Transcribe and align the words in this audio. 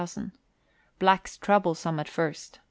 Blacks 0.97 1.37
troublesome 1.37 1.99
at 1.99 2.09
first. 2.09 2.57